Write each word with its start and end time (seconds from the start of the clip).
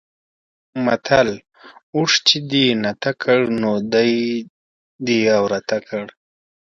متل: 0.85 1.29
اوښ 1.95 2.11
چې 2.27 2.37
دې 2.51 2.65
نته 2.83 3.11
کړ؛ 3.21 3.39
نو 3.61 3.71
دی 5.07 5.19
عورته 5.37 5.77
کړ. 5.87 6.05